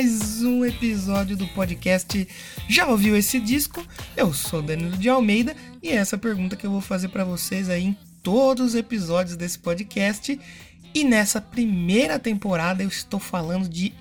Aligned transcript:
Mais 0.00 0.42
um 0.42 0.64
episódio 0.64 1.36
do 1.36 1.46
podcast 1.48 2.26
Já 2.66 2.86
ouviu 2.86 3.14
esse 3.14 3.38
disco? 3.38 3.86
Eu 4.16 4.32
sou 4.32 4.62
Danilo 4.62 4.96
de 4.96 5.10
Almeida 5.10 5.54
e 5.82 5.90
é 5.90 5.96
essa 5.96 6.16
pergunta 6.16 6.56
que 6.56 6.66
eu 6.66 6.70
vou 6.70 6.80
fazer 6.80 7.08
para 7.08 7.22
vocês 7.22 7.68
aí 7.68 7.84
em 7.84 7.96
todos 8.22 8.68
os 8.68 8.74
episódios 8.74 9.36
desse 9.36 9.58
podcast. 9.58 10.40
E 10.94 11.04
nessa 11.04 11.38
primeira 11.38 12.18
temporada 12.18 12.82
eu 12.82 12.88
estou 12.88 13.20
falando 13.20 13.68
de 13.68 13.92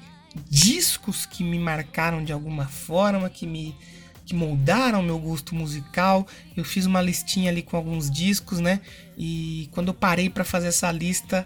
discos 0.50 1.26
que 1.26 1.44
me 1.44 1.60
marcaram 1.60 2.24
de 2.24 2.32
alguma 2.32 2.66
forma, 2.66 3.30
que 3.30 3.46
me 3.46 3.76
que 4.26 4.34
moldaram 4.34 5.04
meu 5.04 5.20
gosto 5.20 5.54
musical. 5.54 6.26
Eu 6.56 6.64
fiz 6.64 6.86
uma 6.86 7.02
listinha 7.02 7.52
ali 7.52 7.62
com 7.62 7.76
alguns 7.76 8.10
discos, 8.10 8.62
né? 8.62 8.80
E 9.18 9.68
quando 9.74 9.90
eu 9.90 9.94
parei 9.94 10.30
para 10.30 10.46
fazer 10.46 10.70
essa 10.70 10.90
lista, 10.94 11.46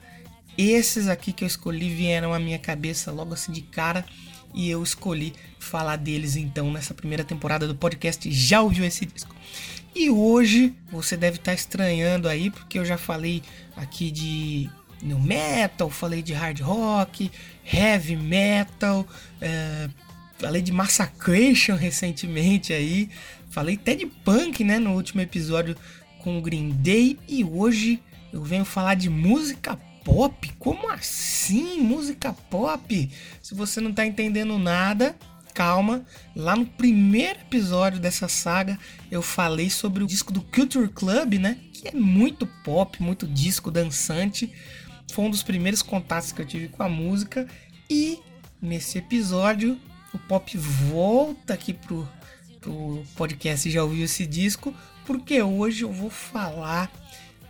esses 0.55 1.07
aqui 1.07 1.33
que 1.33 1.43
eu 1.43 1.47
escolhi 1.47 1.89
vieram 1.89 2.35
à 2.35 2.37
minha 2.37 2.59
cabeça 2.59 3.11
logo 3.11 3.33
assim 3.33 3.51
de 3.51 3.63
cara 3.63 4.05
e 4.53 4.69
eu 4.69 4.83
escolhi 4.83 5.33
falar 5.59 5.95
deles 5.95 6.35
então 6.35 6.71
nessa 6.71 6.93
primeira 6.93 7.23
temporada 7.23 7.67
do 7.67 7.75
podcast. 7.75 8.31
Já 8.31 8.61
ouviu 8.61 8.85
esse 8.85 9.05
disco? 9.05 9.35
E 9.95 10.09
hoje 10.09 10.73
você 10.91 11.15
deve 11.15 11.37
estar 11.37 11.53
estranhando 11.53 12.27
aí, 12.27 12.49
porque 12.49 12.79
eu 12.79 12.85
já 12.85 12.97
falei 12.97 13.43
aqui 13.75 14.09
de 14.11 14.69
no 15.01 15.19
metal, 15.19 15.89
falei 15.89 16.21
de 16.21 16.33
hard 16.33 16.61
rock, 16.61 17.29
heavy 17.71 18.15
metal, 18.15 19.05
é, 19.41 19.89
falei 20.37 20.61
de 20.61 20.71
Massacration 20.71 21.75
recentemente 21.77 22.73
aí, 22.73 23.09
falei 23.49 23.75
até 23.75 23.95
de 23.95 24.05
punk, 24.05 24.63
né, 24.63 24.79
no 24.79 24.93
último 24.93 25.21
episódio 25.21 25.75
com 26.19 26.37
o 26.37 26.41
Green 26.41 26.69
Day 26.69 27.19
e 27.27 27.43
hoje 27.43 28.01
eu 28.31 28.41
venho 28.41 28.65
falar 28.65 28.95
de 28.95 29.09
música 29.09 29.77
pop? 30.03 30.51
Como 30.59 30.89
assim 30.89 31.81
música 31.81 32.33
pop? 32.49 33.09
Se 33.41 33.55
você 33.55 33.81
não 33.81 33.93
tá 33.93 34.05
entendendo 34.05 34.57
nada, 34.57 35.15
calma. 35.53 36.05
Lá 36.35 36.55
no 36.55 36.65
primeiro 36.65 37.39
episódio 37.39 37.99
dessa 37.99 38.27
saga 38.27 38.77
eu 39.11 39.21
falei 39.21 39.69
sobre 39.69 40.03
o 40.03 40.07
disco 40.07 40.33
do 40.33 40.41
Culture 40.41 40.89
Club, 40.89 41.35
né, 41.35 41.57
que 41.71 41.87
é 41.87 41.91
muito 41.91 42.47
pop, 42.63 43.01
muito 43.01 43.27
disco 43.27 43.71
dançante. 43.71 44.51
Foi 45.11 45.25
um 45.25 45.29
dos 45.29 45.43
primeiros 45.43 45.81
contatos 45.81 46.31
que 46.31 46.41
eu 46.41 46.45
tive 46.45 46.67
com 46.67 46.83
a 46.83 46.89
música 46.89 47.47
e 47.89 48.19
nesse 48.61 48.97
episódio 48.97 49.79
o 50.13 50.19
pop 50.19 50.57
volta 50.57 51.53
aqui 51.53 51.73
pro, 51.73 52.07
pro 52.59 53.03
podcast 53.15 53.69
Já 53.69 53.83
Ouviu 53.83 54.05
Esse 54.05 54.25
Disco, 54.25 54.73
porque 55.05 55.41
hoje 55.41 55.83
eu 55.83 55.91
vou 55.91 56.09
falar 56.09 56.91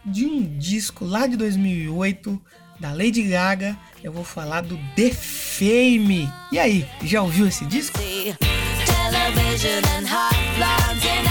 de 0.06 0.26
um 0.26 0.58
disco 0.58 1.06
lá 1.06 1.28
de 1.28 1.38
2008 1.38 2.42
da 2.80 2.92
Lady 2.92 3.24
Gaga. 3.24 3.78
Eu 4.04 4.12
vou 4.12 4.24
falar 4.24 4.62
do 4.62 4.78
The 4.96 5.12
Fame. 5.12 6.30
E 6.52 6.60
aí, 6.60 6.86
já 7.04 7.22
ouviu 7.22 7.48
esse 7.48 7.66
disco? 7.66 7.98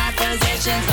Acquisitions, 0.09 0.85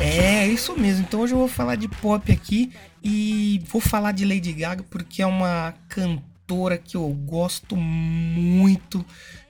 É, 0.00 0.46
isso 0.46 0.74
mesmo. 0.78 1.02
Então 1.02 1.20
hoje 1.20 1.34
eu 1.34 1.38
vou 1.38 1.48
falar 1.48 1.76
de 1.76 1.86
pop 1.86 2.32
aqui 2.32 2.72
e 3.04 3.62
vou 3.68 3.80
falar 3.80 4.12
de 4.12 4.24
Lady 4.24 4.52
Gaga 4.52 4.82
porque 4.82 5.20
é 5.20 5.26
uma 5.26 5.74
cantora 5.88 6.29
que 6.78 6.96
eu 6.96 7.08
gosto 7.08 7.76
muito, 7.76 9.04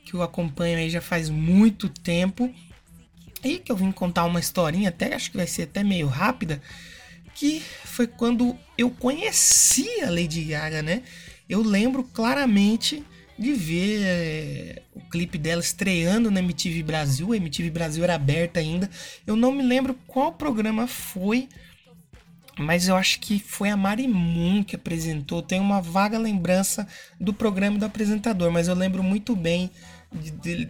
que 0.04 0.14
eu 0.14 0.22
acompanho 0.22 0.78
aí 0.78 0.90
já 0.90 1.00
faz 1.00 1.28
muito 1.28 1.88
tempo 1.88 2.52
e 3.42 3.58
que 3.58 3.72
eu 3.72 3.76
vim 3.76 3.90
contar 3.90 4.24
uma 4.24 4.40
historinha, 4.40 4.88
até 4.88 5.14
acho 5.14 5.30
que 5.30 5.36
vai 5.36 5.46
ser 5.46 5.62
até 5.62 5.82
meio 5.82 6.06
rápida, 6.06 6.60
que 7.34 7.62
foi 7.84 8.06
quando 8.06 8.56
eu 8.76 8.90
conheci 8.90 9.88
a 10.02 10.10
Lady 10.10 10.44
Gaga, 10.44 10.82
né? 10.82 11.02
Eu 11.48 11.62
lembro 11.62 12.04
claramente 12.04 13.02
de 13.38 13.54
ver 13.54 14.02
é, 14.02 14.82
o 14.94 15.00
clipe 15.00 15.38
dela 15.38 15.62
estreando 15.62 16.30
na 16.30 16.40
MTV 16.40 16.82
Brasil. 16.82 17.32
A 17.32 17.36
MTV 17.36 17.70
Brasil 17.70 18.04
era 18.04 18.14
aberta 18.14 18.60
ainda. 18.60 18.90
Eu 19.26 19.34
não 19.34 19.50
me 19.50 19.62
lembro 19.62 19.98
qual 20.06 20.32
programa 20.32 20.86
foi, 20.86 21.48
mas 22.58 22.88
eu 22.88 22.96
acho 22.96 23.20
que 23.20 23.38
foi 23.38 23.70
a 23.70 23.76
Marimun 23.76 24.62
que 24.62 24.76
apresentou. 24.76 25.42
Tenho 25.42 25.62
uma 25.62 25.80
vaga 25.80 26.18
lembrança 26.18 26.86
do 27.18 27.32
programa 27.32 27.78
do 27.78 27.84
apresentador, 27.84 28.50
mas 28.50 28.68
eu 28.68 28.74
lembro 28.74 29.02
muito 29.02 29.34
bem 29.34 29.70
de, 30.12 30.30
de, 30.30 30.68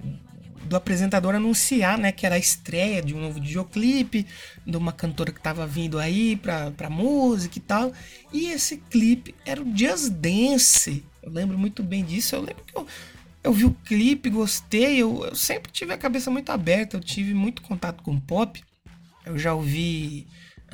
do 0.65 0.77
apresentador 0.77 1.35
anunciar, 1.35 1.99
né, 1.99 2.13
que 2.13 2.27
era 2.27 2.37
a 2.37 2.39
estreia 2.39 3.03
de 3.03 3.15
um 3.15 3.21
novo 3.21 3.41
videoclipe, 3.41 4.27
de 4.67 4.77
uma 4.77 4.93
cantora 4.93 5.33
que 5.33 5.39
estava 5.39 5.67
vindo 5.67 5.99
aí 5.99 6.37
pra, 6.37 6.71
pra 6.71 6.91
música 6.91 7.59
e 7.59 7.61
tal. 7.61 7.93
E 8.33 8.47
esse 8.47 8.77
clipe 8.77 9.35
era 9.45 9.63
o 9.63 9.77
Just 9.77 10.11
Dance. 10.11 11.05
Eu 11.23 11.33
lembro 11.33 11.59
muito 11.59 11.83
bem 11.83 12.05
disso. 12.05 12.37
Eu 12.37 12.41
lembro 12.41 12.63
que 12.65 12.77
eu, 12.77 12.87
eu 13.43 13.53
vi 13.53 13.65
o 13.65 13.77
clipe, 13.85 14.31
gostei. 14.31 14.99
Eu, 14.99 15.25
eu 15.25 15.35
sempre 15.35 15.73
tive 15.73 15.93
a 15.93 15.99
cabeça 15.99 16.31
muito 16.31 16.51
aberta. 16.51 16.97
Eu 16.97 17.01
tive 17.01 17.35
muito 17.35 17.63
contato 17.63 18.03
com 18.03 18.21
pop. 18.21 18.63
Eu 19.25 19.39
já 19.39 19.55
ouvi 19.55 20.27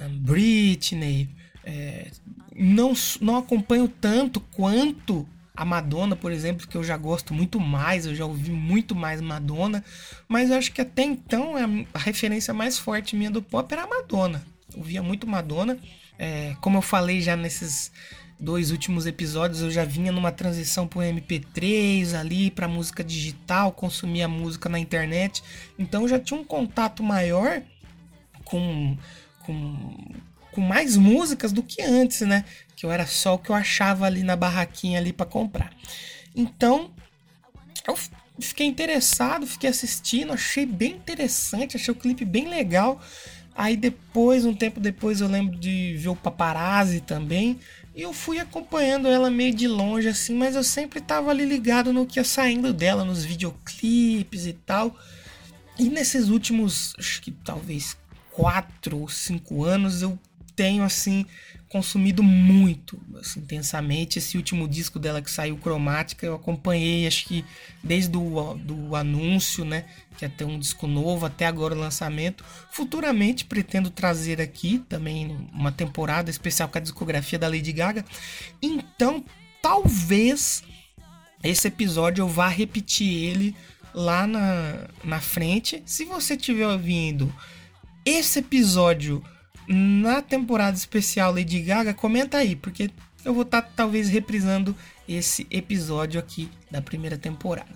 Britney. 0.08 1.28
É, 1.64 2.10
não, 2.54 2.92
não 3.20 3.36
acompanho 3.36 3.88
tanto 3.88 4.40
quanto 4.40 5.26
a 5.56 5.64
Madonna, 5.64 6.14
por 6.14 6.30
exemplo, 6.30 6.66
que 6.66 6.76
eu 6.76 6.84
já 6.84 6.96
gosto 6.96 7.32
muito 7.32 7.58
mais, 7.58 8.04
eu 8.04 8.14
já 8.14 8.26
ouvi 8.26 8.50
muito 8.50 8.94
mais 8.94 9.20
Madonna, 9.20 9.82
mas 10.28 10.50
eu 10.50 10.58
acho 10.58 10.70
que 10.70 10.82
até 10.82 11.02
então 11.02 11.54
a, 11.94 11.98
referência 11.98 12.52
mais 12.52 12.78
forte 12.78 13.16
minha 13.16 13.30
do 13.30 13.40
pop 13.40 13.72
era 13.72 13.84
a 13.84 13.86
Madonna. 13.86 14.44
Eu 14.76 14.82
via 14.82 15.02
muito 15.02 15.26
Madonna. 15.26 15.78
É, 16.18 16.54
como 16.60 16.76
eu 16.76 16.82
falei 16.82 17.20
já 17.20 17.36
nesses 17.36 17.90
dois 18.38 18.70
últimos 18.70 19.06
episódios, 19.06 19.62
eu 19.62 19.70
já 19.70 19.84
vinha 19.84 20.12
numa 20.12 20.30
transição 20.30 20.86
pro 20.86 21.00
MP3 21.00 22.14
ali, 22.14 22.50
para 22.50 22.68
música 22.68 23.02
digital, 23.02 23.72
consumia 23.72 24.28
música 24.28 24.68
na 24.68 24.78
internet. 24.78 25.42
Então 25.78 26.02
eu 26.02 26.08
já 26.08 26.18
tinha 26.18 26.38
um 26.38 26.44
contato 26.44 27.02
maior 27.02 27.62
com, 28.44 28.96
com, 29.46 30.14
com 30.50 30.60
mais 30.60 30.96
músicas 30.96 31.52
do 31.52 31.62
que 31.62 31.80
antes, 31.80 32.22
né? 32.22 32.44
Que 32.74 32.84
eu 32.84 32.90
era 32.90 33.06
só 33.06 33.34
o 33.34 33.38
que 33.38 33.50
eu 33.50 33.54
achava 33.54 34.04
ali 34.04 34.22
na 34.22 34.34
barraquinha 34.34 34.98
ali 34.98 35.12
para 35.12 35.24
comprar. 35.24 35.72
Então, 36.34 36.90
eu 37.86 37.96
fiquei 38.40 38.66
interessado, 38.66 39.46
fiquei 39.46 39.70
assistindo, 39.70 40.32
achei 40.32 40.66
bem 40.66 40.96
interessante, 40.96 41.76
achei 41.76 41.92
o 41.92 41.96
clipe 41.96 42.24
bem 42.24 42.48
legal. 42.48 43.00
Aí 43.54 43.76
depois, 43.76 44.44
um 44.44 44.52
tempo 44.52 44.80
depois, 44.80 45.20
eu 45.20 45.28
lembro 45.28 45.56
de 45.56 45.96
ver 45.96 46.08
o 46.08 46.16
Paparazzi 46.16 47.00
também. 47.00 47.58
E 47.94 48.02
eu 48.02 48.12
fui 48.12 48.38
acompanhando 48.38 49.08
ela 49.08 49.30
meio 49.30 49.54
de 49.54 49.66
longe 49.66 50.08
assim, 50.08 50.34
mas 50.34 50.54
eu 50.54 50.62
sempre 50.62 51.00
tava 51.00 51.30
ali 51.30 51.46
ligado 51.46 51.94
no 51.94 52.04
que 52.04 52.18
ia 52.18 52.24
saindo 52.24 52.74
dela, 52.74 53.02
nos 53.02 53.24
videoclipes 53.24 54.44
e 54.44 54.52
tal. 54.52 54.94
E 55.78 55.88
nesses 55.88 56.28
últimos, 56.28 56.92
acho 56.98 57.22
que 57.22 57.30
talvez 57.30 57.96
quatro 58.36 58.98
ou 58.98 59.08
cinco 59.08 59.64
anos, 59.64 60.02
eu 60.02 60.19
tenho 60.54 60.82
assim 60.82 61.24
consumido 61.70 62.22
muito, 62.22 63.00
assim, 63.19 63.41
intensamente. 63.41 64.19
Esse 64.19 64.36
último 64.36 64.69
disco 64.69 64.98
dela 64.98 65.22
que 65.22 65.30
saiu, 65.30 65.56
Cromática, 65.56 66.26
eu 66.26 66.34
acompanhei, 66.34 67.06
acho 67.06 67.24
que 67.24 67.44
desde 67.82 68.14
o 68.14 68.54
do 68.54 68.94
anúncio, 68.94 69.65
né? 69.65 69.86
Que 70.18 70.28
ter 70.28 70.44
um 70.44 70.59
disco 70.59 70.86
novo, 70.86 71.24
até 71.24 71.47
agora 71.47 71.74
o 71.74 71.78
lançamento. 71.78 72.44
Futuramente 72.71 73.47
pretendo 73.47 73.88
trazer 73.88 74.41
aqui 74.41 74.84
também 74.86 75.48
uma 75.53 75.72
temporada 75.72 76.30
especial 76.30 76.68
com 76.68 76.77
a 76.77 76.80
discografia 76.80 77.38
da 77.38 77.48
Lady 77.48 77.72
Gaga. 77.72 78.04
Então, 78.60 79.24
talvez 79.62 80.62
esse 81.42 81.68
episódio 81.68 82.22
eu 82.22 82.28
vá 82.28 82.48
repetir 82.48 83.12
ele 83.12 83.56
lá 83.94 84.27
na, 84.27 84.88
na 85.03 85.21
frente. 85.21 85.83
Se 85.86 86.04
você 86.04 86.34
estiver 86.34 86.66
ouvindo 86.66 87.33
esse 88.06 88.38
episódio 88.38 89.22
na 89.68 90.22
temporada 90.22 90.76
especial 90.76 91.32
Lady 91.32 91.60
Gaga, 91.60 91.92
comenta 91.92 92.38
aí, 92.38 92.54
porque 92.54 92.88
eu 93.24 93.34
vou 93.34 93.42
estar 93.42 93.62
tá, 93.62 93.70
talvez 93.74 94.08
reprisando 94.08 94.74
esse 95.08 95.47
episódio 95.50 96.20
aqui 96.20 96.48
da 96.70 96.80
primeira 96.80 97.18
temporada. 97.18 97.74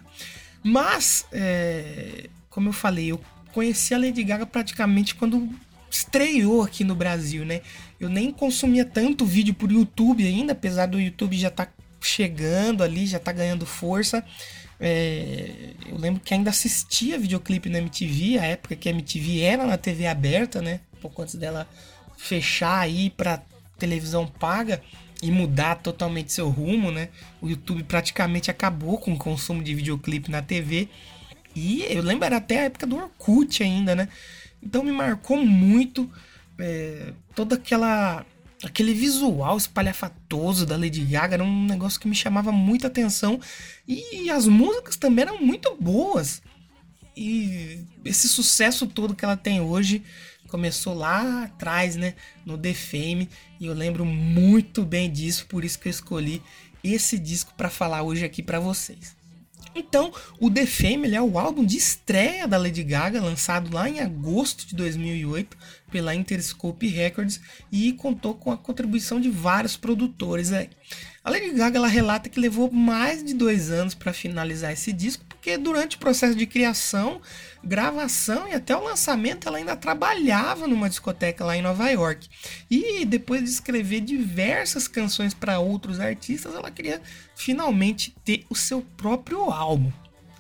Mas, 0.63 1.27
é, 1.33 2.29
como 2.49 2.69
eu 2.69 2.73
falei, 2.73 3.11
eu 3.11 3.21
conheci 3.53 3.93
a 3.93 3.99
Lady 3.99 4.23
Gaga 4.23 4.47
praticamente 4.47 5.17
quando 5.17 5.49
estreou 5.91 6.63
aqui 6.63 6.85
no 6.85 6.95
Brasil, 6.95 7.45
né? 7.45 7.63
Eu 7.99 8.09
nem 8.09 8.31
consumia 8.31 8.85
tanto 8.85 9.27
vídeo 9.27 9.53
por 9.53 9.73
YouTube 9.73 10.25
ainda, 10.25 10.53
apesar 10.53 10.87
do 10.87 11.01
YouTube 11.01 11.37
já 11.37 11.51
tá 11.51 11.67
chegando 12.01 12.85
ali, 12.85 13.07
já 13.07 13.19
tá 13.19 13.33
ganhando 13.33 13.67
força. 13.67 14.25
É, 14.81 15.75
eu 15.87 15.99
lembro 15.99 16.21
que 16.21 16.33
ainda 16.33 16.49
assistia 16.49 17.19
videoclipe 17.19 17.69
na 17.69 17.79
MTV, 17.79 18.39
a 18.39 18.47
época 18.47 18.75
que 18.75 18.89
a 18.89 18.93
MTV 18.93 19.41
era 19.41 19.67
na 19.67 19.77
TV 19.77 20.07
aberta, 20.07 20.63
né? 20.63 20.81
pouco 21.01 21.23
antes 21.23 21.35
dela 21.35 21.67
fechar 22.17 22.79
aí 22.79 23.11
para 23.11 23.43
televisão 23.79 24.27
paga 24.27 24.83
e 25.23 25.31
mudar 25.31 25.77
totalmente 25.77 26.33
seu 26.33 26.49
rumo, 26.49 26.91
né? 26.91 27.09
O 27.41 27.49
YouTube 27.49 27.83
praticamente 27.85 28.51
acabou 28.51 28.99
com 28.99 29.13
o 29.13 29.19
consumo 29.19 29.63
de 29.63 29.75
videoclipe 29.75 30.31
na 30.31 30.43
TV. 30.43 30.89
E 31.55 31.85
eu 31.89 32.03
lembro, 32.03 32.25
era 32.25 32.37
até 32.37 32.61
a 32.61 32.65
época 32.65 32.87
do 32.87 32.97
Orkut 32.97 33.63
ainda, 33.63 33.95
né? 33.95 34.09
Então 34.63 34.83
me 34.83 34.93
marcou 34.93 35.45
muito 35.45 36.11
é, 36.59 37.13
toda 37.35 37.57
aquela 37.57 38.25
aquele 38.63 38.93
visual 38.93 39.57
espalhafatoso 39.57 40.67
da 40.67 40.77
Lady 40.77 41.05
Gaga 41.05 41.35
era 41.35 41.45
um 41.45 41.67
negócio 41.67 41.99
que 42.01 42.09
me 42.09 42.15
chamava 42.15 42.53
muita 42.53 42.87
atenção 42.89 43.41
e 43.89 44.29
as 44.31 44.47
músicas 44.47 44.97
também 44.97 45.23
eram 45.23 45.41
muito 45.41 45.77
boas. 45.81 46.43
E 47.17 47.85
esse 48.05 48.29
sucesso 48.29 48.87
todo 48.87 49.15
que 49.15 49.25
ela 49.25 49.37
tem 49.37 49.61
hoje 49.61 50.03
começou 50.49 50.95
lá 50.95 51.45
atrás, 51.45 51.97
né, 51.97 52.15
no 52.45 52.59
The 52.59 52.75
Fame, 52.75 53.29
e 53.59 53.67
eu 53.67 53.75
lembro 53.75 54.05
muito 54.05 54.85
bem 54.85 55.11
disso, 55.11 55.47
por 55.47 55.65
isso 55.65 55.79
que 55.79 55.87
eu 55.87 55.91
escolhi 55.91 56.43
esse 56.83 57.19
disco 57.19 57.55
para 57.57 57.71
falar 57.71 58.03
hoje 58.03 58.25
aqui 58.25 58.43
para 58.43 58.59
vocês. 58.59 59.20
Então, 59.75 60.13
o 60.41 60.51
The 60.51 60.67
Fame 60.67 61.15
é 61.15 61.23
o 61.23 61.39
álbum 61.39 61.65
de 61.65 61.77
estreia 61.77 62.47
da 62.47 62.59
Lady 62.59 62.83
Gaga, 62.83 63.21
lançado 63.21 63.75
lá 63.75 63.89
em 63.89 64.01
agosto 64.01 64.67
de 64.67 64.75
2008 64.75 65.57
pela 65.91 66.15
Interscope 66.15 66.87
Records 66.87 67.41
e 67.71 67.93
contou 67.93 68.35
com 68.35 68.51
a 68.51 68.57
contribuição 68.57 69.21
de 69.21 69.29
vários 69.29 69.77
produtores. 69.77 70.53
Aí. 70.53 70.69
A 71.23 71.31
Lady 71.31 71.51
Gaga 71.51 71.79
ela 71.79 71.89
relata 71.89 72.29
que 72.29 72.41
levou 72.41 72.71
mais 72.71 73.23
de 73.23 73.35
dois 73.35 73.71
anos 73.71 73.95
para 73.95 74.13
finalizar 74.13 74.73
esse 74.73 74.93
disco, 74.93 75.25
porque 75.41 75.57
durante 75.57 75.97
o 75.97 75.99
processo 75.99 76.37
de 76.37 76.47
criação, 76.47 77.19
gravação 77.65 78.47
e 78.47 78.53
até 78.53 78.77
o 78.77 78.85
lançamento 78.85 79.49
ela 79.49 79.57
ainda 79.57 79.75
trabalhava 79.75 80.69
numa 80.69 80.87
discoteca 80.87 81.43
lá 81.43 81.57
em 81.57 81.63
Nova 81.63 81.89
York. 81.89 82.29
E 82.71 83.07
depois 83.07 83.43
de 83.43 83.49
escrever 83.49 84.03
diversas 84.03 84.87
canções 84.87 85.33
para 85.33 85.59
outros 85.59 85.99
artistas, 85.99 86.55
ela 86.55 86.71
queria 86.71 87.01
finalmente 87.35 88.15
ter 88.23 88.45
o 88.51 88.55
seu 88.55 88.83
próprio 88.99 89.51
álbum. 89.51 89.91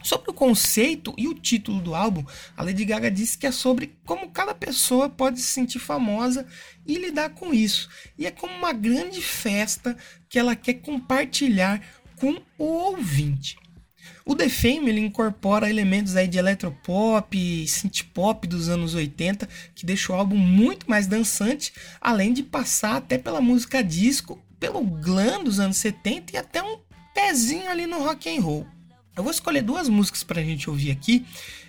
Sobre 0.03 0.31
o 0.31 0.35
conceito 0.35 1.15
e 1.17 1.29
o 1.29 1.35
título 1.35 1.81
do 1.81 1.95
álbum, 1.95 2.23
a 2.55 2.63
Lady 2.63 2.85
Gaga 2.85 3.11
disse 3.11 3.39
que 3.39 3.47
é 3.47 3.53
sobre 3.53 3.97
como 4.05 4.31
cada 4.31 4.55
pessoa 4.55 5.09
pode 5.09 5.41
se 5.41 5.47
sentir 5.47 5.79
famosa 5.79 6.47
e 6.87 6.99
lidar 6.99 7.31
com 7.31 7.55
isso. 7.55 7.89
E 8.19 8.27
é 8.27 8.31
como 8.31 8.53
uma 8.53 8.75
grande 8.75 9.23
festa 9.23 9.97
que 10.29 10.39
ela 10.39 10.55
quer 10.55 10.75
compartilhar 10.75 11.83
com 12.17 12.39
o 12.59 12.65
ouvinte. 12.65 13.57
O 14.25 14.35
The 14.35 14.49
Fame 14.49 14.89
ele 14.89 15.01
incorpora 15.01 15.69
elementos 15.69 16.17
aí 16.17 16.29
de 16.29 16.39
eletropop 16.39 17.37
e 17.37 17.67
synthpop 17.67 18.47
dos 18.47 18.69
anos 18.69 18.95
80, 18.95 19.49
que 19.75 19.87
deixa 19.87 20.13
o 20.13 20.17
álbum 20.17 20.37
muito 20.37 20.89
mais 20.89 21.07
dançante, 21.07 21.73
além 22.01 22.33
de 22.33 22.43
passar 22.43 22.97
até 22.97 23.19
pela 23.19 23.41
música 23.41 23.83
disco, 23.83 24.39
pelo 24.59 24.83
glam 24.83 25.43
dos 25.43 25.59
anos 25.59 25.79
70 25.79 26.35
e 26.35 26.37
até 26.37 26.63
um 26.63 26.79
pezinho 27.15 27.69
ali 27.69 27.87
no 27.87 28.03
rock 28.03 28.29
and 28.29 28.41
roll. 28.41 28.67
Eu 29.17 29.23
vou 29.23 29.33
escolher 29.33 29.63
duas 29.63 29.89
músicas 29.89 30.23
para 30.23 30.41
a 30.41 30.45
gente 30.45 30.71
ouvir 30.71 30.91
aqui. 30.91 31.27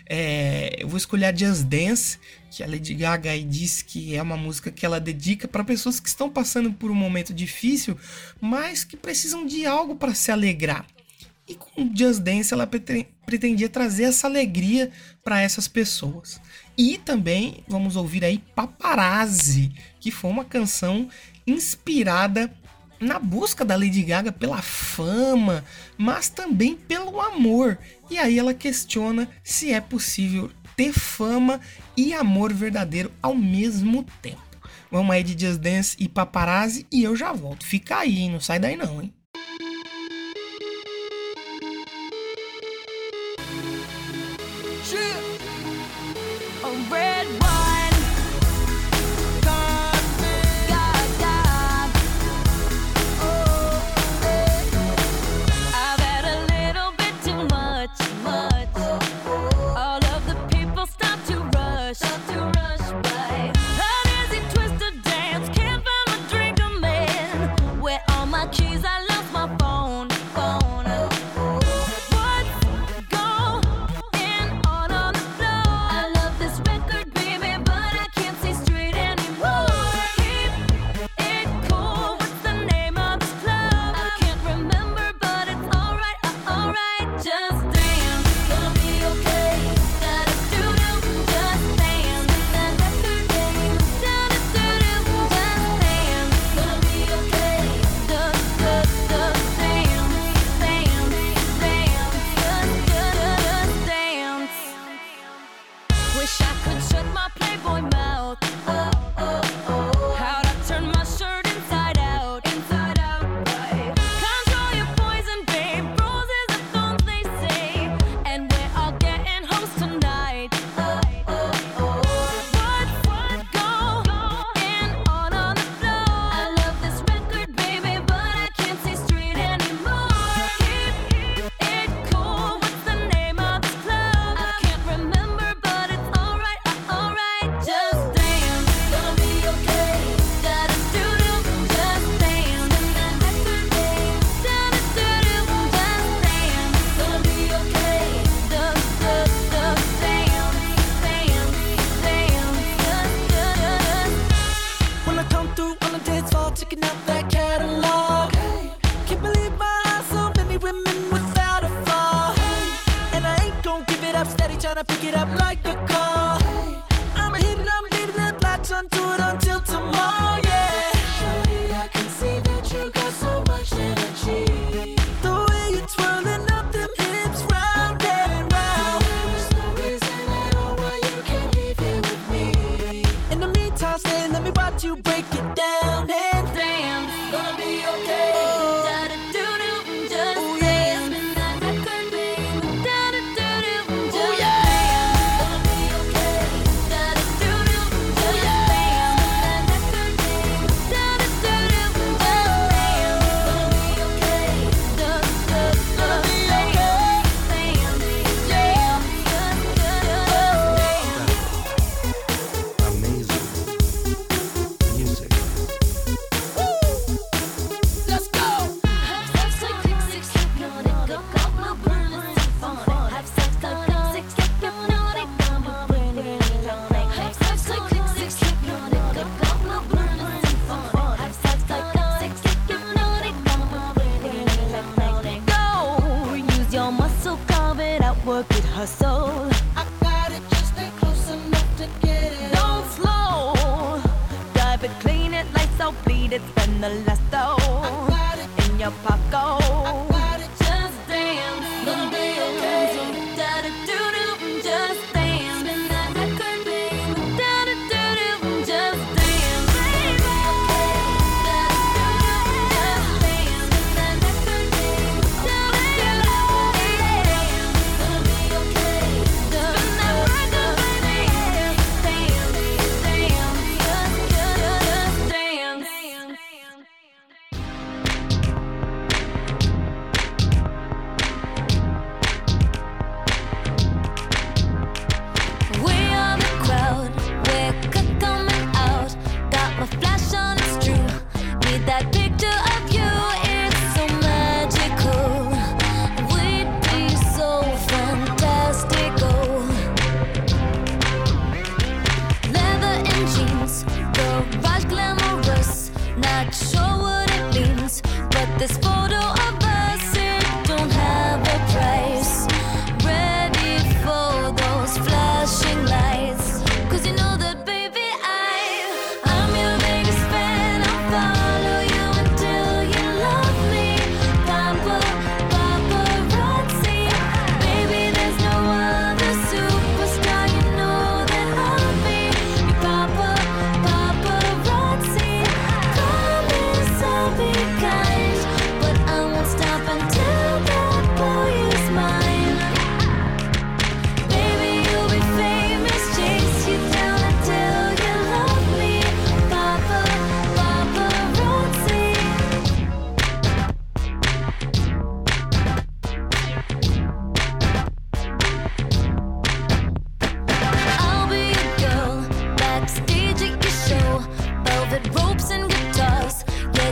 É, 0.08 0.76
eu 0.78 0.88
vou 0.88 0.98
escolher 0.98 1.26
a 1.26 1.36
Just 1.36 1.64
Dance, 1.64 2.20
que 2.52 2.62
a 2.62 2.68
Lady 2.68 2.94
Gaga 2.94 3.38
disse 3.40 3.84
que 3.84 4.16
é 4.16 4.22
uma 4.22 4.38
música 4.38 4.70
que 4.70 4.86
ela 4.86 5.00
dedica 5.00 5.48
para 5.48 5.64
pessoas 5.64 6.00
que 6.00 6.08
estão 6.08 6.30
passando 6.30 6.72
por 6.74 6.92
um 6.92 6.96
momento 6.96 7.34
difícil, 7.34 7.98
mas 8.40 8.84
que 8.84 8.98
precisam 8.98 9.46
de 9.46 9.66
algo 9.66 9.96
para 9.96 10.14
se 10.14 10.32
alegrar. 10.32 10.86
E 11.52 11.56
com 11.56 11.94
Just 11.94 12.22
Dance 12.22 12.54
ela 12.54 12.66
pretendia 12.66 13.68
trazer 13.68 14.04
essa 14.04 14.26
alegria 14.26 14.90
para 15.22 15.42
essas 15.42 15.68
pessoas. 15.68 16.40
E 16.78 16.98
também 16.98 17.62
vamos 17.68 17.98
ouvir 17.98 18.24
aí 18.24 18.38
Paparazzi, 18.56 19.70
que 20.00 20.10
foi 20.10 20.32
uma 20.32 20.46
canção 20.46 21.10
inspirada 21.46 22.50
na 23.02 23.20
busca 23.20 23.66
da 23.66 23.76
Lady 23.76 24.02
Gaga 24.02 24.32
pela 24.32 24.62
fama, 24.62 25.66
mas 25.98 26.30
também 26.30 26.74
pelo 26.74 27.20
amor. 27.20 27.78
E 28.10 28.18
aí 28.18 28.40
ela 28.40 28.54
questiona 28.54 29.28
se 29.44 29.74
é 29.74 29.82
possível 29.82 30.50
ter 30.78 30.94
fama 30.94 31.60
e 31.98 32.14
amor 32.14 32.54
verdadeiro 32.54 33.12
ao 33.22 33.36
mesmo 33.36 34.06
tempo. 34.22 34.40
Vamos 34.90 35.14
aí 35.14 35.22
de 35.22 35.48
Just 35.48 35.60
Dance 35.60 35.98
e 36.00 36.08
Paparazzi 36.08 36.88
e 36.90 37.04
eu 37.04 37.14
já 37.14 37.34
volto. 37.34 37.66
Fica 37.66 37.98
aí, 37.98 38.20
hein? 38.20 38.32
Não 38.32 38.40
sai 38.40 38.58
daí 38.58 38.78
não, 38.78 39.02
hein? 39.02 39.14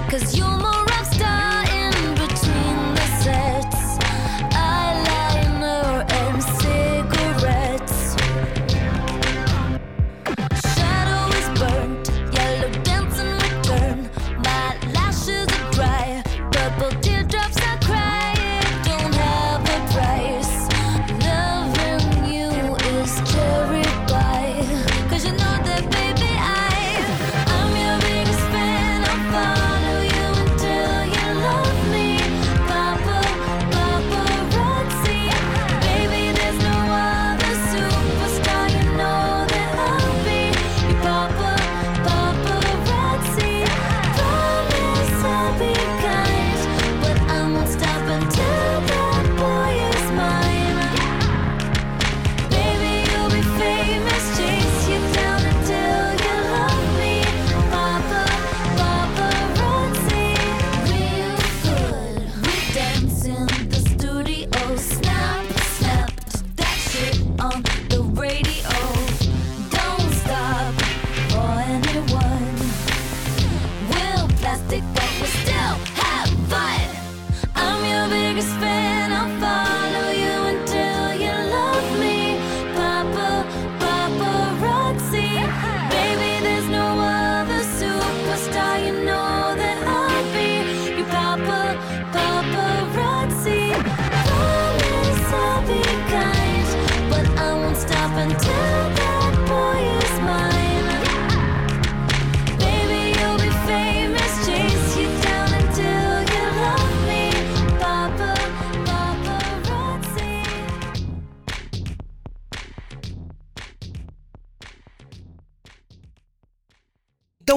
Cause 0.10 0.36
you'll 0.36 0.59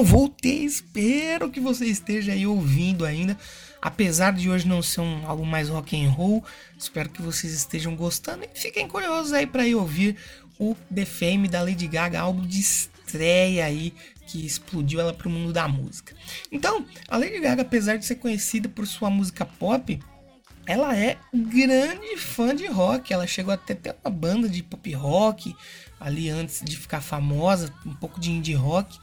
Então 0.02 0.18
voltei, 0.18 0.64
espero 0.64 1.48
que 1.48 1.60
você 1.60 1.86
esteja 1.86 2.32
aí 2.32 2.44
ouvindo 2.44 3.04
ainda. 3.04 3.38
Apesar 3.80 4.32
de 4.32 4.50
hoje 4.50 4.66
não 4.66 4.82
ser 4.82 5.00
um, 5.00 5.24
algo 5.24 5.46
mais 5.46 5.68
rock 5.68 5.96
and 5.96 6.10
roll, 6.10 6.44
espero 6.76 7.08
que 7.08 7.22
vocês 7.22 7.52
estejam 7.52 7.94
gostando 7.94 8.42
e 8.42 8.48
fiquem 8.52 8.88
curiosos 8.88 9.32
aí 9.32 9.46
para 9.46 9.64
ir 9.64 9.76
ouvir 9.76 10.16
o 10.58 10.74
The 10.92 11.04
Fame 11.04 11.46
da 11.46 11.62
Lady 11.62 11.86
Gaga, 11.86 12.18
álbum 12.18 12.44
de 12.44 12.58
estreia 12.58 13.64
aí 13.64 13.94
que 14.26 14.44
explodiu 14.44 14.98
ela 14.98 15.14
para 15.14 15.28
o 15.28 15.30
mundo 15.30 15.52
da 15.52 15.68
música. 15.68 16.16
Então, 16.50 16.84
a 17.06 17.16
Lady 17.16 17.38
Gaga, 17.38 17.62
apesar 17.62 17.96
de 17.96 18.04
ser 18.04 18.16
conhecida 18.16 18.68
por 18.68 18.88
sua 18.88 19.08
música 19.08 19.46
pop, 19.46 20.00
ela 20.66 20.98
é 20.98 21.16
grande 21.32 22.16
fã 22.16 22.56
de 22.56 22.66
rock. 22.66 23.12
Ela 23.12 23.28
chegou 23.28 23.54
até 23.54 23.72
ter 23.72 23.94
uma 24.04 24.10
banda 24.10 24.48
de 24.48 24.64
pop 24.64 24.92
rock 24.94 25.54
ali 26.00 26.28
antes 26.28 26.60
de 26.64 26.76
ficar 26.76 27.00
famosa, 27.00 27.72
um 27.86 27.94
pouco 27.94 28.18
de 28.18 28.32
indie 28.32 28.54
rock. 28.54 28.98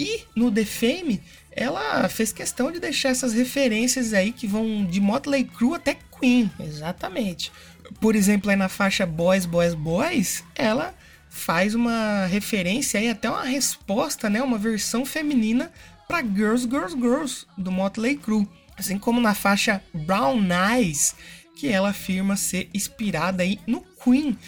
E 0.00 0.24
no 0.34 0.50
The 0.50 0.64
Fame, 0.64 1.20
ela 1.50 2.08
fez 2.08 2.32
questão 2.32 2.72
de 2.72 2.80
deixar 2.80 3.10
essas 3.10 3.34
referências 3.34 4.14
aí 4.14 4.32
que 4.32 4.46
vão 4.46 4.82
de 4.86 4.98
Motley 4.98 5.44
Crue 5.44 5.74
até 5.74 5.98
Queen, 6.18 6.50
exatamente. 6.58 7.52
Por 8.00 8.16
exemplo, 8.16 8.50
aí 8.50 8.56
na 8.56 8.70
faixa 8.70 9.04
Boys, 9.04 9.44
Boys, 9.44 9.74
Boys, 9.74 10.42
ela 10.54 10.94
faz 11.28 11.74
uma 11.74 12.24
referência 12.24 12.98
aí 12.98 13.10
até 13.10 13.28
uma 13.28 13.44
resposta, 13.44 14.30
né, 14.30 14.42
uma 14.42 14.56
versão 14.56 15.04
feminina 15.04 15.70
para 16.08 16.22
Girls, 16.22 16.66
Girls, 16.66 16.96
Girls 16.96 17.46
do 17.58 17.70
Motley 17.70 18.16
Crue, 18.16 18.48
assim 18.78 18.98
como 18.98 19.20
na 19.20 19.34
faixa 19.34 19.82
Brown 19.92 20.40
Eyes, 20.74 21.14
que 21.56 21.68
ela 21.68 21.90
afirma 21.90 22.38
ser 22.38 22.70
inspirada 22.72 23.42
aí 23.42 23.60
no 23.66 23.84
Queen. 24.02 24.38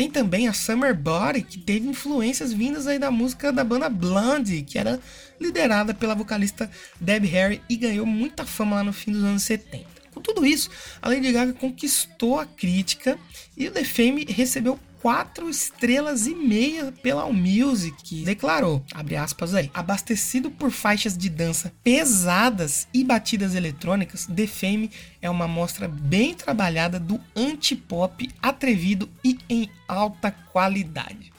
Tem 0.00 0.10
também 0.10 0.48
a 0.48 0.54
Summer 0.54 0.94
Body, 0.94 1.42
que 1.42 1.58
teve 1.58 1.86
influências 1.86 2.54
vindas 2.54 2.86
aí 2.86 2.98
da 2.98 3.10
música 3.10 3.52
da 3.52 3.62
banda 3.62 3.86
Blondie, 3.90 4.62
que 4.62 4.78
era 4.78 4.98
liderada 5.38 5.92
pela 5.92 6.14
vocalista 6.14 6.70
Debbie 6.98 7.28
Harry 7.28 7.60
e 7.68 7.76
ganhou 7.76 8.06
muita 8.06 8.46
fama 8.46 8.76
lá 8.76 8.82
no 8.82 8.94
fim 8.94 9.12
dos 9.12 9.22
anos 9.22 9.42
70. 9.42 9.84
Com 10.14 10.22
tudo 10.22 10.46
isso, 10.46 10.70
a 11.02 11.08
Lady 11.10 11.30
Gaga 11.30 11.52
conquistou 11.52 12.40
a 12.40 12.46
crítica 12.46 13.18
e 13.54 13.68
o 13.68 13.70
The 13.70 13.84
Fame 13.84 14.24
recebeu 14.24 14.80
quatro 15.00 15.48
estrelas 15.48 16.26
e 16.26 16.34
meia 16.34 16.92
pela 17.02 17.22
Allmusic, 17.22 18.02
que 18.02 18.24
declarou, 18.24 18.84
abre 18.94 19.16
aspas 19.16 19.54
aí, 19.54 19.70
abastecido 19.72 20.50
por 20.50 20.70
faixas 20.70 21.16
de 21.16 21.28
dança 21.28 21.72
pesadas 21.82 22.86
e 22.92 23.02
batidas 23.02 23.54
eletrônicas, 23.54 24.26
The 24.26 24.46
Fame 24.46 24.90
é 25.20 25.28
uma 25.28 25.48
mostra 25.48 25.88
bem 25.88 26.34
trabalhada 26.34 27.00
do 27.00 27.20
antipop 27.34 28.30
atrevido 28.42 29.08
e 29.24 29.38
em 29.48 29.70
alta 29.88 30.30
qualidade. 30.30 31.32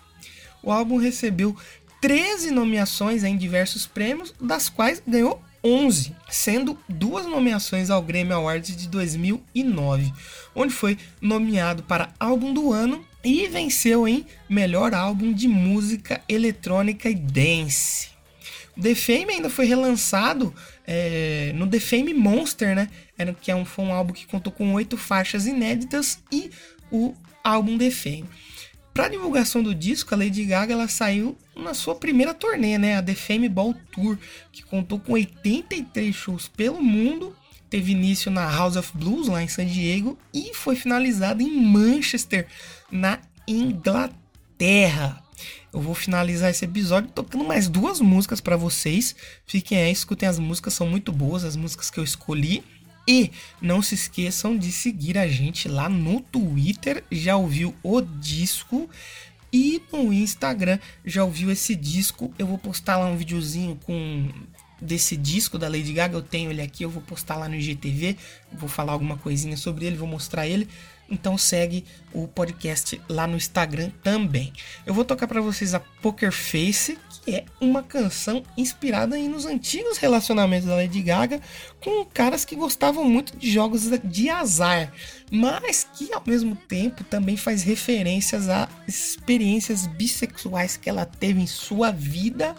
O 0.64 0.72
álbum 0.72 0.98
recebeu 0.98 1.56
13 2.02 2.52
nomeações 2.52 3.24
em 3.24 3.38
diversos 3.38 3.86
prêmios, 3.86 4.34
das 4.42 4.70
quais 4.70 5.02
ganhou 5.08 5.42
11, 5.64 6.16
sendo 6.28 6.78
duas 6.90 7.28
nomeações 7.28 7.92
ao 7.92 8.02
Grammy 8.02 8.34
Awards 8.34 8.76
de 8.76 8.88
2009, 8.88 10.12
onde 10.56 10.74
foi 10.74 10.98
nomeado 11.22 11.84
para 11.84 12.10
Álbum 12.20 12.52
do 12.52 12.74
Ano 12.74 13.06
e 13.24 13.48
venceu 13.48 14.08
em 14.08 14.26
Melhor 14.50 14.94
Álbum 14.94 15.32
de 15.34 15.48
Música 15.48 16.22
Eletrônica 16.28 17.10
e 17.10 17.16
Dance. 17.16 18.10
O 18.78 18.82
The 18.82 18.96
Fame 18.96 19.34
ainda 19.34 19.50
foi 19.50 19.66
relançado 19.66 20.54
é, 20.88 21.52
no 21.56 21.68
The 21.68 21.80
Fame 21.80 22.14
Monster, 22.14 22.76
né? 22.76 22.90
Era, 23.18 23.34
que 23.34 23.52
é 23.52 23.56
um, 23.56 23.66
foi 23.66 23.86
um 23.86 23.94
álbum 23.94 24.14
que 24.14 24.26
contou 24.26 24.52
com 24.52 24.74
oito 24.74 24.98
faixas 24.98 25.46
inéditas 25.46 26.20
e 26.32 26.50
o 26.92 27.14
álbum 27.44 27.78
The 27.78 27.92
Fame. 27.92 28.26
Para 28.94 29.08
divulgação 29.08 29.64
do 29.64 29.74
disco, 29.74 30.14
a 30.14 30.18
Lady 30.18 30.44
Gaga 30.44 30.74
ela 30.74 30.88
saiu 30.88 31.38
na 31.56 31.74
sua 31.74 31.96
primeira 31.96 32.34
turnê, 32.34 32.78
né? 32.78 32.98
A 32.98 33.04
The 33.04 33.16
Fame 33.16 33.48
Ball 33.48 33.74
Tour, 33.92 34.18
que 34.52 34.64
contou 34.64 35.00
com 35.00 35.14
83 35.14 36.14
shows 36.14 36.48
pelo 36.48 36.82
mundo 36.84 37.36
teve 37.72 37.94
início 37.94 38.30
na 38.30 38.48
House 38.52 38.76
of 38.76 38.92
Blues, 38.94 39.30
lá 39.30 39.42
em 39.42 39.48
San 39.48 39.66
Diego, 39.66 40.20
e 40.34 40.54
foi 40.54 40.76
finalizada 40.76 41.42
em 41.42 41.64
Manchester, 41.64 42.46
na 42.92 43.18
Inglaterra. 43.48 45.24
Eu 45.74 45.80
vou 45.80 45.96
finalizar 45.96 46.52
esse 46.52 46.66
episódio 46.66 47.10
tocando 47.10 47.46
mais 47.46 47.70
duas 47.70 48.02
músicas 48.02 48.42
para 48.42 48.58
vocês. 48.58 49.16
Fiquem 49.48 49.78
aí, 49.78 49.92
escutem 49.92 50.28
as 50.28 50.38
músicas, 50.38 50.74
são 50.74 50.86
muito 50.86 51.14
boas 51.14 51.46
as 51.46 51.56
músicas 51.56 51.90
que 51.90 51.98
eu 51.98 52.04
escolhi. 52.04 52.62
E 53.08 53.32
não 53.62 53.82
se 53.82 53.96
esqueçam 53.96 54.56
de 54.58 54.70
seguir 54.70 55.18
a 55.18 55.28
gente 55.28 55.70
lá 55.70 55.88
no 55.88 56.20
Twitter, 56.20 57.04
já 57.10 57.38
ouviu 57.38 57.74
o 57.82 58.02
disco. 58.02 58.90
E 59.52 59.82
no 59.92 60.12
Instagram, 60.12 60.78
já 61.06 61.24
ouviu 61.24 61.50
esse 61.50 61.74
disco. 61.74 62.34
Eu 62.38 62.48
vou 62.48 62.58
postar 62.58 62.98
lá 62.98 63.08
um 63.08 63.18
videozinho 63.18 63.80
com 63.86 64.30
desse 64.82 65.16
disco 65.16 65.58
da 65.58 65.68
Lady 65.68 65.94
Gaga. 65.94 66.18
Eu 66.18 66.22
tenho 66.22 66.50
ele 66.50 66.62
aqui, 66.62 66.84
eu 66.84 66.90
vou 66.90 67.02
postar 67.02 67.36
lá 67.38 67.48
no 67.48 67.56
IGTV, 67.56 68.18
vou 68.52 68.68
falar 68.68 68.94
alguma 68.94 69.18
coisinha 69.18 69.56
sobre 69.56 69.86
ele, 69.86 69.96
vou 69.96 70.08
mostrar 70.08 70.48
ele. 70.48 70.68
Então 71.12 71.38
segue 71.38 71.84
o 72.14 72.26
podcast 72.26 73.00
lá 73.10 73.28
no 73.28 73.36
Instagram 73.36 73.92
também. 74.02 74.54
Eu 74.86 74.94
vou 74.94 75.04
tocar 75.04 75.28
para 75.28 75.42
vocês 75.42 75.74
a 75.74 75.80
Poker 75.80 76.32
Face, 76.32 76.98
que 77.10 77.36
é 77.36 77.46
uma 77.60 77.84
canção 77.84 78.42
inspirada 78.58 79.18
nos 79.18 79.46
antigos 79.46 79.98
relacionamentos 79.98 80.68
da 80.70 80.76
Lady 80.76 81.02
Gaga 81.02 81.42
com 81.82 82.06
caras 82.06 82.46
que 82.46 82.56
gostavam 82.56 83.04
muito 83.04 83.38
de 83.38 83.52
jogos 83.52 83.90
de 84.06 84.30
azar, 84.30 84.94
mas 85.30 85.86
que 85.96 86.14
ao 86.14 86.24
mesmo 86.26 86.56
tempo 86.56 87.04
também 87.04 87.36
faz 87.36 87.62
referências 87.62 88.48
a 88.48 88.70
experiências 88.88 89.88
bissexuais 89.88 90.78
que 90.78 90.90
ela 90.90 91.06
teve 91.06 91.42
em 91.42 91.48
sua 91.48 91.92
vida 91.92 92.56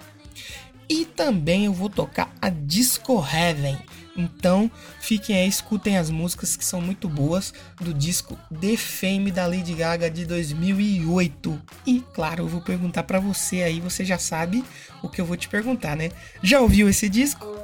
e 0.89 1.05
também 1.05 1.67
eu 1.67 1.73
vou 1.73 1.89
tocar 1.89 2.35
a 2.41 2.49
Disco 2.49 3.25
Heaven. 3.25 3.79
Então 4.17 4.71
fiquem 5.01 5.37
aí, 5.37 5.49
escutem 5.49 5.97
as 5.97 6.11
músicas 6.11 6.55
que 6.57 6.65
são 6.65 6.81
muito 6.81 7.09
boas 7.09 7.55
do 7.81 7.95
disco 7.95 8.39
The 8.61 8.77
Fame 8.77 9.31
da 9.31 9.47
Lady 9.47 9.75
Gaga 9.75 10.11
de 10.11 10.27
2008. 10.27 11.63
E 11.87 12.01
claro, 12.13 12.45
eu 12.45 12.49
vou 12.49 12.61
perguntar 12.61 13.05
para 13.05 13.19
você 13.19 13.63
aí, 13.63 13.81
você 13.81 14.05
já 14.05 14.19
sabe 14.19 14.65
o 15.03 15.09
que 15.09 15.21
eu 15.21 15.25
vou 15.25 15.37
te 15.37 15.49
perguntar, 15.49 15.97
né? 15.97 16.11
Já 16.43 16.61
ouviu 16.61 16.89
esse 16.89 17.09
disco? 17.09 17.62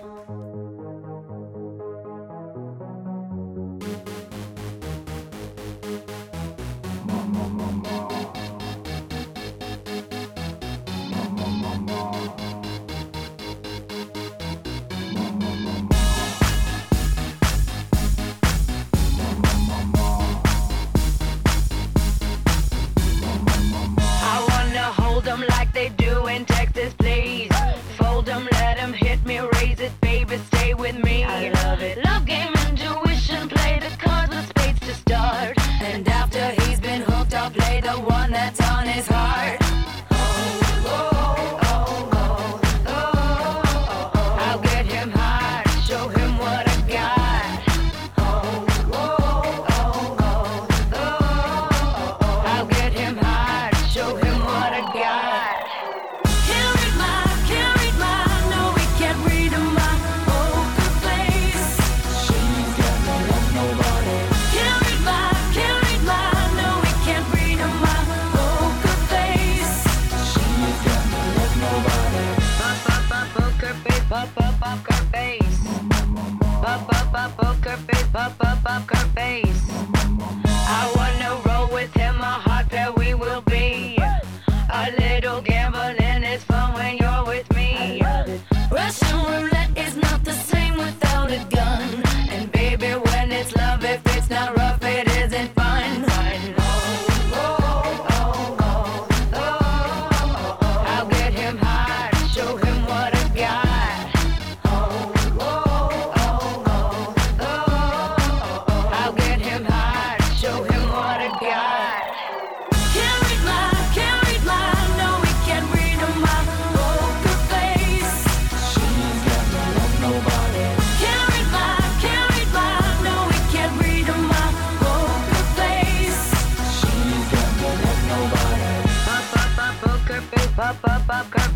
Bop 74.09 74.31
up 74.39 74.55
up 74.63 74.79
her 74.91 75.05
face. 75.13 75.65
Bop 76.63 76.89
up 77.15 77.15
up 77.15 77.65
her 77.65 77.77
face. 77.77 78.07
Bop 78.07 78.41
up 78.41 78.65
up 78.65 78.91
her 78.91 79.09
face. 79.09 79.68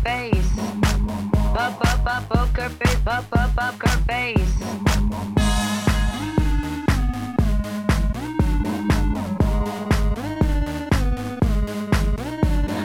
face. 0.03 0.55
Bop 1.53 1.79
bop 1.79 2.03
bop 2.03 2.29
poker 2.29 2.69
face. 2.69 2.99
Bop 3.05 3.29
bop 3.29 3.55
bop 3.55 3.75
her 3.81 3.97
face. 4.07 4.55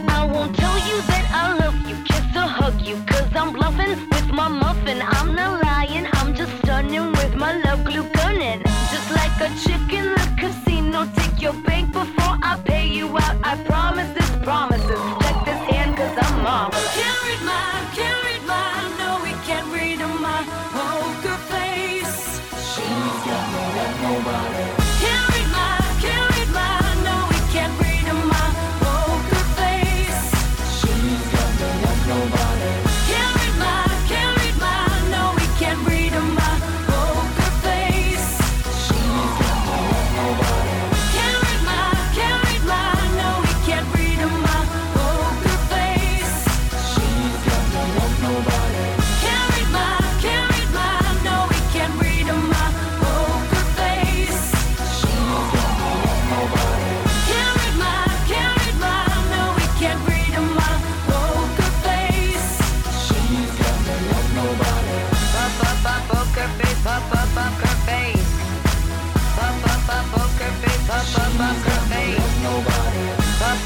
I 0.09 0.25
won't 0.33 0.55
tell 0.57 0.79
you 0.89 0.97
that 1.11 1.25
I 1.33 1.55
love 1.61 1.79
you, 1.89 1.97
kiss 2.05 2.37
or 2.37 2.49
hug 2.59 2.81
you, 2.81 2.97
cause 3.07 3.31
I'm 3.35 3.53
blind. 3.53 3.68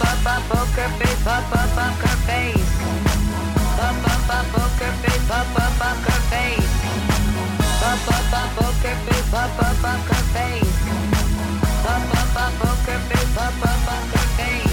Up 0.02 0.26
up 0.26 0.42
poker 0.48 0.88
face, 0.98 1.22
pop 1.24 1.52
up 1.52 1.68
poker 1.76 2.16
face. 2.26 2.72
Pop 3.76 4.04
up 4.12 4.30
up 4.36 4.46
poker 4.52 4.92
face, 5.02 5.24
pop 5.28 5.54
up 5.62 5.72
poker 5.80 6.20
face. 6.30 6.72
Pop 7.80 8.08
up 8.08 8.32
up 8.40 8.48
poker 8.56 8.96
face, 9.04 9.30
pop 9.30 9.58
up 9.62 9.76
poker 9.82 10.22
face. 10.34 10.78
Pop 11.84 12.14
up 12.18 12.36
up 12.44 12.52
poker 12.60 12.98
face, 13.08 13.34
pop 13.34 13.64
up 13.70 13.78
poker 13.86 14.26
face. 14.36 14.71